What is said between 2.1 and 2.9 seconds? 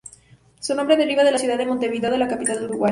la capital de Uruguay.